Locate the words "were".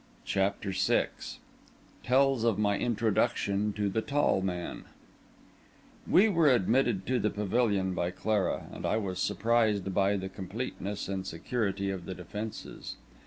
6.27-6.49